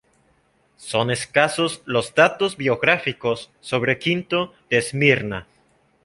Son 0.77 1.11
escasos 1.11 1.83
los 1.85 2.15
datos 2.15 2.57
biográficos 2.57 3.51
sobre 3.59 3.99
Quinto 3.99 4.51
de 4.71 4.79
Esmirna. 4.79 5.45